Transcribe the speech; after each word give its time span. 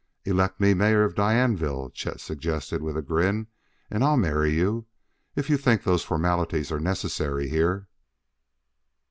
"Elect 0.25 0.59
me 0.59 0.73
Mayor 0.73 1.03
of 1.03 1.13
Dianeville," 1.13 1.91
Chet 1.93 2.19
suggested 2.19 2.81
with 2.81 2.97
a 2.97 3.03
grin, 3.03 3.45
"and 3.91 4.03
I'll 4.03 4.17
marry 4.17 4.51
you 4.55 4.87
if 5.35 5.47
you 5.47 5.57
think 5.57 5.83
those 5.83 6.03
formalities 6.03 6.71
are 6.71 6.79
necessary 6.79 7.47
here." 7.49 7.87